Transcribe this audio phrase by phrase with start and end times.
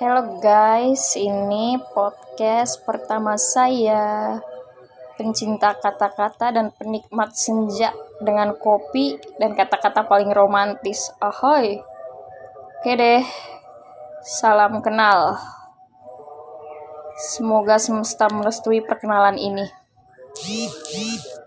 [0.00, 4.40] Hello guys, ini podcast pertama saya.
[5.20, 11.12] Pencinta kata-kata dan penikmat senja dengan kopi dan kata-kata paling romantis.
[11.20, 11.84] Ahoy.
[12.80, 13.20] Oke deh.
[14.24, 15.36] Salam kenal.
[17.20, 19.68] Semoga semesta merestui perkenalan ini.